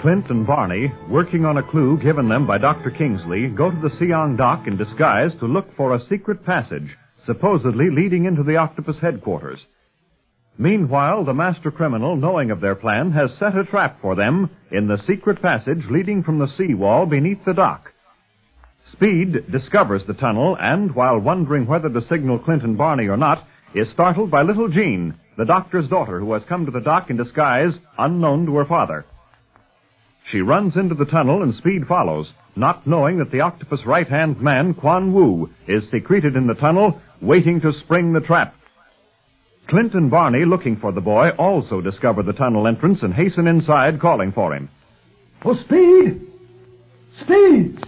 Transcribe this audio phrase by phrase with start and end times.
[0.00, 2.90] Clint, and Barney, working on a clue given them by Dr.
[2.90, 7.90] Kingsley, go to the Siong dock in disguise to look for a secret passage, supposedly
[7.90, 9.60] leading into the octopus headquarters.
[10.56, 14.88] Meanwhile, the master criminal, knowing of their plan, has set a trap for them in
[14.88, 17.92] the secret passage leading from the seawall beneath the dock.
[18.92, 23.46] Speed discovers the tunnel and, while wondering whether to signal Clint and Barney or not,
[23.74, 27.18] is startled by little Jean, the doctor's daughter who has come to the dock in
[27.18, 29.04] disguise, unknown to her father.
[30.30, 34.74] She runs into the tunnel and Speed follows, not knowing that the octopus right-hand man,
[34.74, 38.54] Quan Wu, is secreted in the tunnel, waiting to spring the trap.
[39.68, 44.00] Clint and Barney, looking for the boy, also discover the tunnel entrance and hasten inside,
[44.00, 44.68] calling for him.
[45.44, 46.26] Oh, Speed!
[47.20, 47.78] Speed!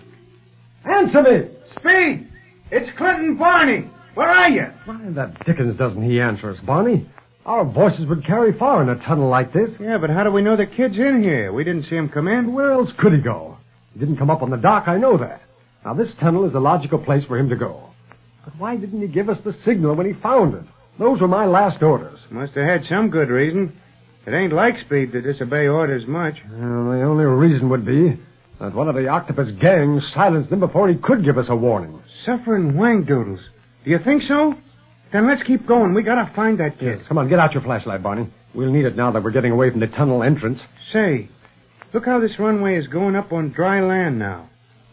[0.85, 1.49] Answer me!
[1.79, 2.29] Speed!
[2.71, 3.89] It's Clinton Barney!
[4.15, 4.67] Where are you?
[4.85, 7.09] Why the dickens doesn't he answer us, Barney?
[7.45, 9.71] Our voices would carry far in a tunnel like this.
[9.81, 11.53] Yeah, but how do we know the kid's in here?
[11.53, 12.53] We didn't see him come in.
[12.53, 13.59] Where else could he go?
[13.95, 15.43] He didn't come up on the dock, I know that.
[15.85, 17.91] Now, this tunnel is a logical place for him to go.
[18.45, 20.65] But why didn't he give us the signal when he found it?
[20.99, 22.21] Those were my last orders.
[22.31, 23.77] Must have had some good reason.
[24.27, 26.35] It ain't like Speed to disobey orders much.
[26.49, 28.21] Well, the only reason would be
[28.61, 32.01] that one of the octopus gang silenced him before he could give us a warning.
[32.25, 33.41] Suffering wang doodles.
[33.85, 34.55] Do you think so?
[35.13, 35.95] Then let's keep going.
[35.95, 36.99] We gotta find that kid.
[36.99, 38.29] Yes, come on, get out your flashlight, Barney.
[38.55, 40.61] We'll need it now that we're getting away from the tunnel entrance.
[40.93, 41.29] Say,
[41.93, 44.49] look how this runway is going up on dry land now.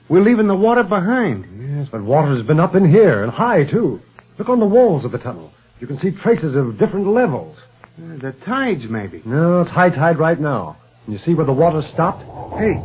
[0.10, 1.46] We're leaving the water behind.
[1.78, 4.02] Yes, but water's been up in here, and high, too.
[4.38, 5.52] Look on the walls of the tunnel.
[5.80, 7.58] You can see traces of different levels.
[7.98, 9.22] Uh, the tides, maybe.
[9.26, 10.78] No, it's high tide right now.
[11.06, 12.24] Can you see where the water stopped?
[12.58, 12.82] Hey,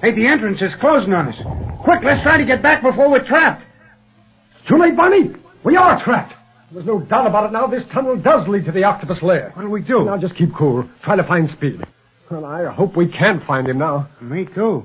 [0.00, 1.36] hey, the entrance is closing on us.
[1.84, 3.62] Quick, let's try to get back before we're trapped.
[4.68, 5.30] Too late, Barney.
[5.64, 6.34] We are trapped.
[6.74, 7.68] There's no doubt about it now.
[7.68, 9.52] This tunnel does lead to the octopus lair.
[9.54, 10.04] What do we do?
[10.04, 10.88] Now just keep cool.
[11.04, 11.80] Try to find Speed.
[12.28, 14.08] Well, I hope we can find him now.
[14.20, 14.84] Me too.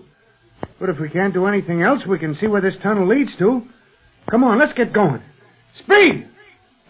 [0.79, 3.63] But if we can't do anything else, we can see where this tunnel leads to.
[4.29, 5.23] Come on, let's get going.
[5.79, 6.27] Speed!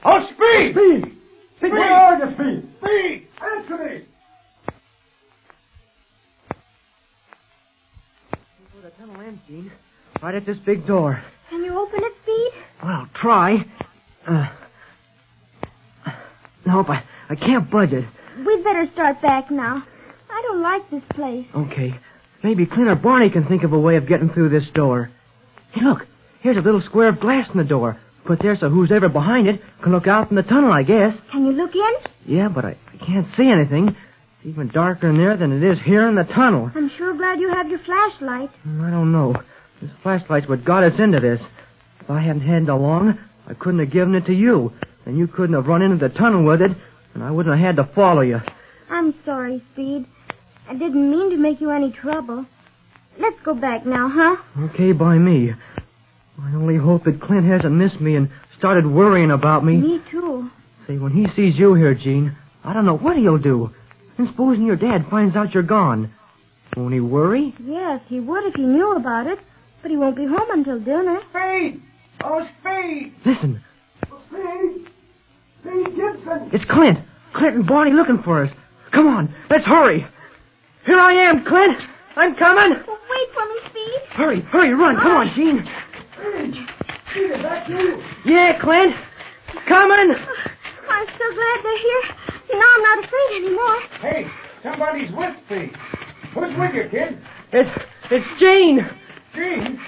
[0.04, 0.74] Oh, Speed!
[0.74, 1.18] Speed!
[1.58, 1.72] Speed!
[1.72, 2.70] Where are you, Speed?
[2.80, 3.28] Speed!
[3.42, 4.06] Answer me!
[8.84, 9.72] The tunnel ends, Jean.
[10.22, 11.24] Right at this big door.
[11.50, 12.52] Can you open it, Speed?
[12.84, 13.58] Well, try.
[14.28, 14.48] Uh,
[16.70, 18.06] nope, I, I can't budge it.
[18.46, 19.84] We'd better start back now.
[20.30, 21.46] I don't like this place.
[21.56, 22.00] Okay.
[22.44, 25.12] Maybe Clint or Barney can think of a way of getting through this door.
[25.72, 26.06] Hey, look.
[26.42, 28.00] Here's a little square of glass in the door.
[28.26, 31.16] Put there so who's ever behind it can look out in the tunnel, I guess.
[31.32, 32.36] Can you look in?
[32.38, 33.90] Yeah, but I, I can't see anything.
[33.90, 36.72] It's even darker in there than it is here in the tunnel.
[36.74, 38.52] I'm sure glad you have your flashlight.
[38.64, 39.36] Hmm, I don't know.
[39.82, 41.42] This flashlight's what got us into this.
[42.00, 44.72] If I hadn't had it along, I couldn't have given it to you.
[45.10, 46.70] And you couldn't have run into the tunnel with it,
[47.16, 48.40] and I wouldn't have had to follow you.
[48.92, 50.06] I'm sorry, Speed.
[50.70, 52.46] I didn't mean to make you any trouble.
[53.20, 54.36] Let's go back now, huh?
[54.66, 55.52] Okay by me.
[56.40, 59.78] I only hope that Clint hasn't missed me and started worrying about me.
[59.78, 60.48] Me too.
[60.86, 63.74] Say, when he sees you here, Jean, I don't know what he'll do.
[64.20, 66.14] And supposing your dad finds out you're gone.
[66.78, 67.56] Won't he worry?
[67.66, 69.40] Yes, he would if he knew about it.
[69.82, 71.20] But he won't be home until dinner.
[71.32, 71.82] Speed!
[72.24, 73.16] Oh, Speed!
[73.26, 73.64] Listen,
[74.12, 74.92] oh, Speed!
[75.62, 76.50] Speed Gibson!
[76.54, 77.00] it's Clint.
[77.34, 78.52] Clint and Barney looking for us.
[78.92, 80.06] Come on, let's hurry.
[80.86, 81.78] Here I am, Clint.
[82.16, 82.84] I'm coming.
[82.88, 84.16] Oh, wait for me, Speed.
[84.16, 84.96] Hurry, hurry, run.
[84.98, 85.68] Come on, Jean.
[86.16, 86.68] Speed!
[87.12, 88.04] Speed, you?
[88.26, 88.96] Yeah, Clint.
[89.68, 90.16] Coming.
[90.90, 92.02] I'm so glad they're here.
[92.54, 93.82] Now I'm not afraid anymore.
[94.02, 94.28] Hey,
[94.64, 95.72] somebody's with me.
[96.34, 97.22] Who's with you, kid?
[97.54, 97.70] It's
[98.12, 98.80] it's Jane.
[99.36, 99.80] Jean?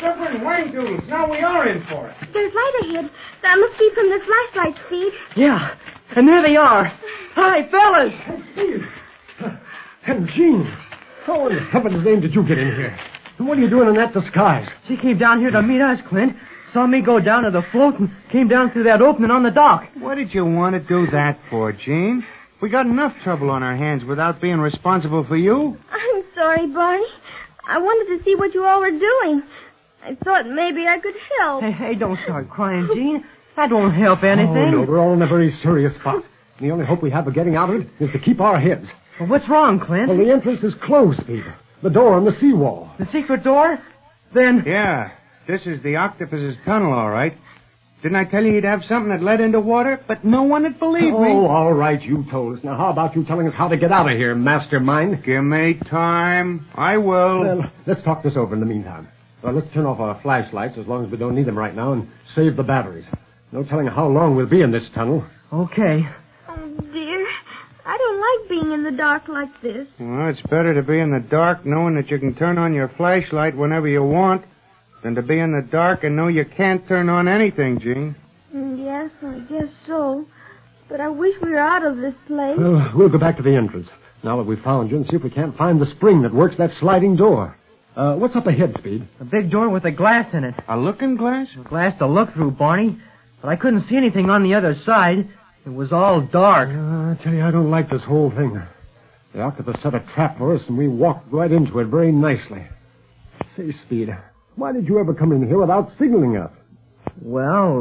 [0.00, 1.00] Suffering wang doodles.
[1.08, 2.16] Now we are in for it.
[2.32, 3.10] There's light ahead.
[3.42, 5.12] That must be from the flashlight, Steve.
[5.36, 5.74] Yeah,
[6.14, 6.92] and there they are.
[7.34, 8.12] Hi, fellas.
[8.52, 8.80] Speed!
[10.06, 10.64] And Jean!
[11.24, 12.96] How in heaven's name did you get in here?
[13.38, 14.68] And what are you doing in that disguise?
[14.86, 16.36] She came down here to meet us, Clint.
[16.72, 19.50] Saw me go down to the float and came down through that opening on the
[19.50, 19.84] dock.
[19.98, 22.24] What did you want to do that for, Jean?
[22.60, 25.76] We got enough trouble on our hands without being responsible for you.
[25.90, 27.04] I'm sorry, Barney.
[27.68, 29.42] I wanted to see what you all were doing.
[30.06, 31.62] I thought maybe I could help.
[31.62, 33.24] Hey, hey, don't start crying, Jean.
[33.56, 34.56] That won't help anything.
[34.56, 36.22] Oh, no, we're all in a very serious spot.
[36.60, 38.86] The only hope we have of getting out of it is to keep our heads.
[39.18, 40.08] Well, what's wrong, Clint?
[40.08, 41.56] Well, the entrance is closed, Peter.
[41.82, 42.90] The door on the seawall.
[42.98, 43.78] The secret door?
[44.34, 44.62] Then.
[44.66, 45.10] Yeah,
[45.48, 47.36] this is the octopus's tunnel, all right.
[48.02, 50.00] Didn't I tell you he'd have something that led into water?
[50.06, 51.30] But no one would believe Oh, me.
[51.30, 52.64] Oh, all right, you told us.
[52.64, 55.24] Now, how about you telling us how to get out of here, mastermind?
[55.24, 56.66] Give me time.
[56.74, 57.40] I will.
[57.40, 59.08] Well, let's talk this over in the meantime.
[59.42, 61.92] Well, let's turn off our flashlights as long as we don't need them right now
[61.92, 63.04] and save the batteries.
[63.52, 65.24] No telling how long we'll be in this tunnel.
[65.52, 66.02] Okay.
[66.48, 67.26] Oh, dear.
[67.84, 69.86] I don't like being in the dark like this.
[70.00, 72.88] Well, it's better to be in the dark knowing that you can turn on your
[72.96, 74.44] flashlight whenever you want
[75.04, 78.16] than to be in the dark and know you can't turn on anything, Jean.
[78.54, 80.26] Mm, Yes, I guess so.
[80.88, 82.56] But I wish we were out of this place.
[82.58, 83.88] Well, we'll go back to the entrance.
[84.24, 86.56] Now that we've found you and see if we can't find the spring that works
[86.58, 87.56] that sliding door.
[87.96, 89.08] Uh, what's up ahead, Speed?
[89.20, 90.54] A big door with a glass in it.
[90.68, 91.48] A looking glass?
[91.58, 93.00] A glass to look through, Barney.
[93.40, 95.26] But I couldn't see anything on the other side.
[95.64, 96.68] It was all dark.
[96.68, 96.72] Uh,
[97.12, 98.60] I tell you, I don't like this whole thing.
[99.34, 102.66] The octopus set a trap for us, and we walked right into it very nicely.
[103.56, 104.10] Say, Speed,
[104.56, 106.50] why did you ever come in here without signaling us?
[107.22, 107.78] Well,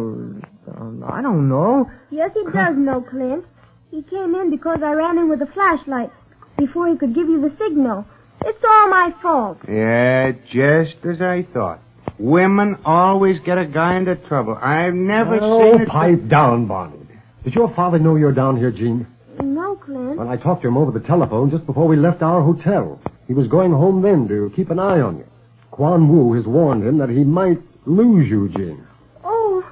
[0.78, 1.92] um, I don't know.
[2.10, 3.44] Yes, he does know, Clint.
[3.92, 6.10] He came in because I ran in with a flashlight
[6.58, 8.06] before he could give you the signal.
[8.46, 9.58] It's all my fault.
[9.68, 11.82] Yeah, just as I thought.
[12.20, 14.58] Women always get a guy into trouble.
[14.62, 15.88] I've never oh, seen it.
[15.90, 17.00] pipe down, Barney.
[17.44, 19.08] Did your father know you're down here, Jean?
[19.44, 20.18] No, Clint.
[20.18, 23.02] Well, I talked to him over the telephone just before we left our hotel.
[23.28, 25.26] He was going home then to keep an eye on you.
[25.72, 28.86] Quan Wu has warned him that he might lose you, Jean.
[29.24, 29.64] Oh,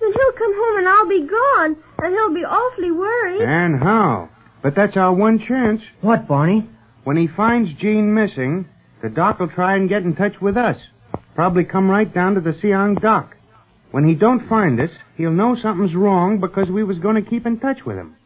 [0.00, 3.42] then he'll come home and I'll be gone, and he'll be awfully worried.
[3.42, 4.30] And how?
[4.62, 5.82] But that's our one chance.
[6.00, 6.68] What, Barney?
[7.04, 8.68] When he finds Jean missing,
[9.02, 10.76] the doc will try and get in touch with us.
[11.34, 13.36] Probably come right down to the Siang dock.
[13.90, 17.44] When he don't find us, he'll know something's wrong because we was going to keep
[17.44, 18.16] in touch with him.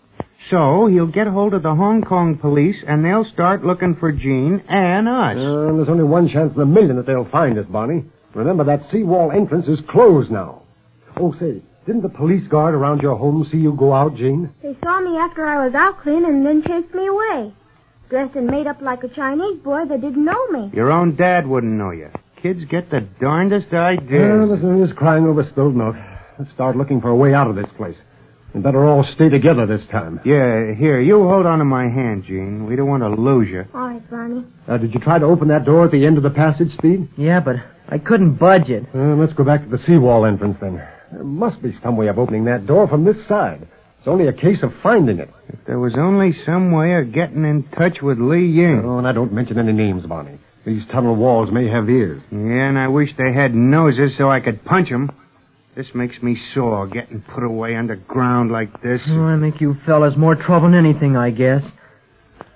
[0.51, 4.63] So he'll get hold of the Hong Kong police and they'll start looking for Jean
[4.69, 5.37] and us.
[5.37, 8.05] Uh, there's only one chance in a million that they'll find us, Barney.
[8.35, 10.63] Remember, that seawall entrance is closed now.
[11.17, 14.53] Oh, say, didn't the police guard around your home see you go out, Jean?
[14.63, 17.55] They saw me after I was out, clean and then chased me away.
[18.09, 20.71] Dressed and made up like a Chinese boy that didn't know me.
[20.73, 22.09] Your own dad wouldn't know you.
[22.41, 24.49] Kids get the darndest Yeah, ideas.
[24.49, 25.97] listen, who's crying over spilled milk.
[26.39, 27.97] Let's start looking for a way out of this place.
[28.55, 30.21] We better all stay together this time.
[30.25, 32.67] Yeah, here, you hold on to my hand, Jean.
[32.67, 33.65] We don't want to lose you.
[33.75, 34.45] All right, Barney.
[34.69, 37.09] Uh, did you try to open that door at the end of the passage, Speed?
[37.19, 37.57] Yeah, but
[37.89, 38.85] I couldn't budge it.
[38.95, 40.77] Uh, let's go back to the seawall entrance then.
[41.13, 43.67] There must be some way of opening that door from this side.
[44.07, 45.29] It's only a case of finding it.
[45.49, 48.83] If there was only some way of getting in touch with Li Ying.
[48.85, 50.39] Oh, and I don't mention any names, Barney.
[50.65, 52.23] These tunnel walls may have ears.
[52.31, 55.11] Yeah, and I wish they had noses so I could punch 'em.
[55.75, 59.01] This makes me sore, getting put away underground like this.
[59.09, 61.65] Oh, I make you fellas more trouble than anything, I guess.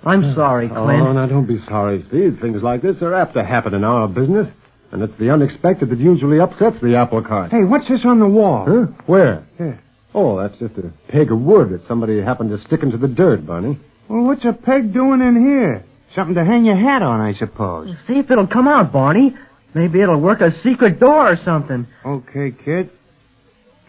[0.04, 0.34] I'm oh.
[0.36, 1.02] sorry, Clint.
[1.02, 2.38] Oh, now don't be sorry, Steve.
[2.40, 4.46] Things like this are apt to happen in our business.
[4.92, 7.50] And it's the unexpected that usually upsets the apple cart.
[7.50, 8.66] Hey, what's this on the wall?
[8.68, 9.02] Huh?
[9.06, 9.44] Where?
[9.58, 9.80] Here.
[10.14, 13.46] Oh, that's just a peg of wood that somebody happened to stick into the dirt,
[13.46, 13.78] Barney.
[14.08, 15.84] Well, what's a peg doing in here?
[16.16, 17.94] Something to hang your hat on, I suppose.
[18.08, 19.36] See if it'll come out, Barney.
[19.74, 21.86] Maybe it'll work a secret door or something.
[22.04, 22.90] Okay, kid.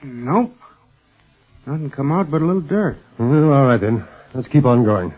[0.04, 0.56] Nope.
[1.66, 2.98] Nothing come out but a little dirt.
[3.18, 4.08] Well, all right then.
[4.36, 5.13] Let's keep on going.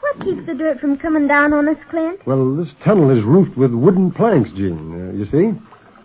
[0.00, 2.26] What keeps the dirt from coming down on us, Clint?
[2.26, 5.10] Well, this tunnel is roofed with wooden planks, Jean.
[5.10, 5.58] Uh, you see?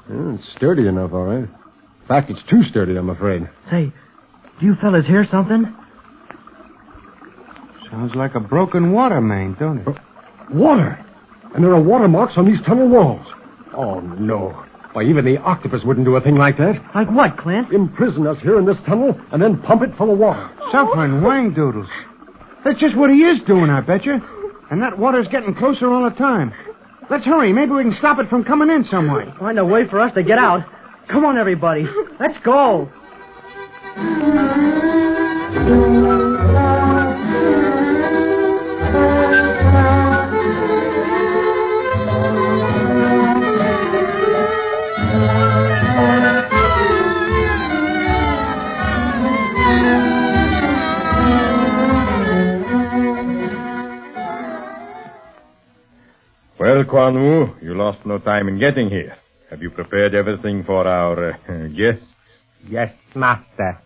[0.10, 1.44] Yeah, it's sturdy enough, all right.
[1.44, 3.48] In fact, it's too sturdy, I'm afraid.
[3.70, 3.92] Say,
[4.60, 5.76] do you fellas hear something?
[7.90, 9.88] Sounds like a broken water main, don't it?
[10.52, 11.04] Water!
[11.54, 13.26] And there are water marks on these tunnel walls.
[13.76, 14.66] Oh, no.
[14.94, 16.76] Why, even the octopus wouldn't do a thing like that.
[16.94, 17.72] Like what, Clint?
[17.72, 20.50] Imprison us here in this tunnel and then pump it full of water.
[20.72, 21.88] Suffering wang doodles.
[22.64, 24.22] That's just what he is doing, I bet you.
[24.72, 26.54] And that water's getting closer all the time.
[27.10, 27.52] Let's hurry.
[27.54, 29.26] Maybe we can stop it from coming in some way.
[29.40, 30.66] Find a way for us to get out.
[31.10, 31.86] Come on, everybody.
[32.20, 32.90] Let's go.
[56.60, 59.16] Well, Quan Wu, you lost no time in getting here.
[59.52, 62.13] Have you prepared everything for our uh, guests?
[62.70, 63.80] Yes, master.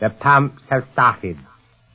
[0.00, 1.36] The pumps have started.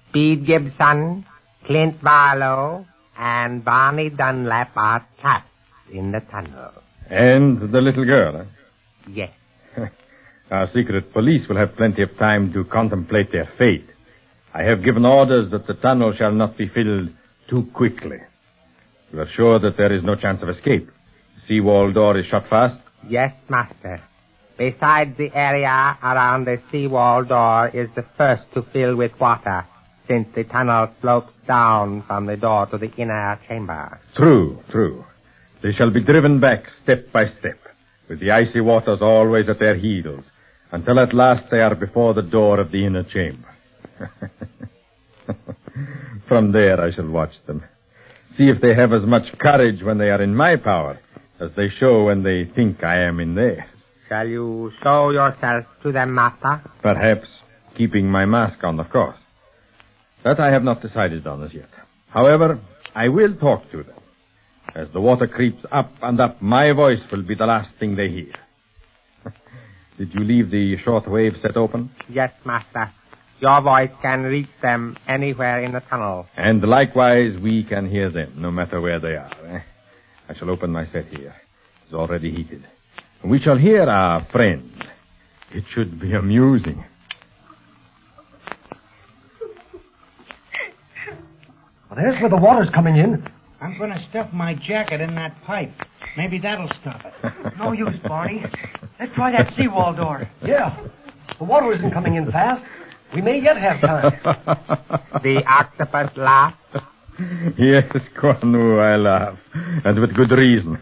[0.10, 1.26] Speed Gibson,
[1.66, 2.86] Clint Barlow,
[3.18, 5.48] and Barney Dunlap are trapped
[5.94, 6.72] in the tunnel.
[7.10, 8.46] And the little girl, eh?
[9.12, 9.32] Yes.
[10.52, 13.88] Our secret police will have plenty of time to contemplate their fate.
[14.54, 17.10] I have given orders that the tunnel shall not be filled
[17.50, 18.18] too quickly.
[19.12, 20.88] You are sure that there is no chance of escape?
[20.88, 22.80] The seawall door is shut fast?
[23.08, 24.02] Yes, master.
[24.60, 29.66] Besides, the area around the seawall door is the first to fill with water,
[30.06, 34.02] since the tunnel slopes down from the door to the inner chamber.
[34.18, 35.06] True, true.
[35.64, 37.58] They shall be driven back step by step,
[38.10, 40.26] with the icy waters always at their heels,
[40.74, 43.48] until at last they are before the door of the inner chamber.
[46.28, 47.64] From there I shall watch them.
[48.38, 51.00] See if they have as much courage when they are in my power
[51.40, 53.79] as they show when they think I am in theirs.
[54.10, 56.62] Shall you show yourself to them, master?
[56.82, 57.28] Perhaps
[57.78, 59.18] keeping my mask on, of course.
[60.24, 61.70] That I have not decided on as yet.
[62.10, 62.60] However,
[62.96, 63.96] I will talk to them.
[64.76, 68.10] As the water creeps up and up, my voice will be the last thing they
[68.10, 68.34] hear.
[69.98, 71.92] Did you leave the short wave set open?
[72.10, 72.92] Yes, master.
[73.40, 76.26] Your voice can reach them anywhere in the tunnel.
[76.36, 79.32] And likewise, we can hear them, no matter where they are.
[79.48, 79.60] eh?
[80.28, 81.34] I shall open my set here.
[81.86, 82.66] It's already heated.
[83.24, 84.72] We shall hear our friends.
[85.52, 86.84] It should be amusing.
[91.90, 93.28] Well, there's where the water's coming in.
[93.62, 95.72] I'm going to stuff my jacket in that pipe.
[96.18, 97.14] Maybe that'll stop it.
[97.58, 98.42] No use, Barney.
[99.00, 100.30] Let's try that seawall door.
[100.46, 100.80] Yeah.
[101.40, 102.64] The water isn't coming in fast.
[103.14, 104.12] We may yet have time.
[105.24, 106.56] The octopus laughed.
[107.58, 109.38] yes, Quan Wu, I laugh.
[109.84, 110.82] And with good reason.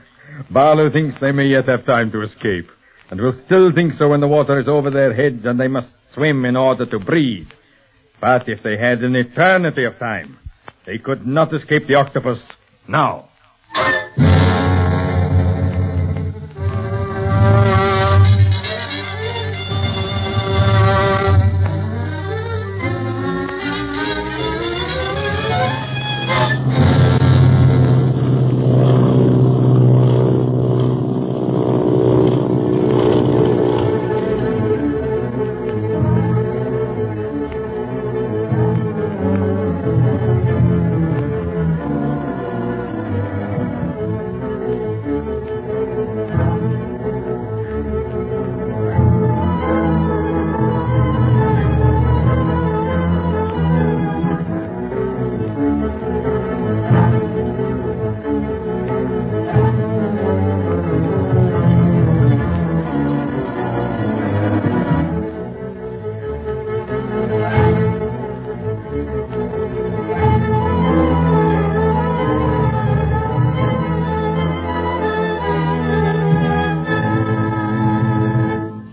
[0.49, 2.69] Barlow thinks they may yet have time to escape.
[3.09, 5.87] And will still think so when the water is over their heads and they must
[6.13, 7.47] swim in order to breathe.
[8.19, 10.37] But if they had an eternity of time,
[10.85, 12.39] they could not escape the octopus
[12.87, 13.29] now.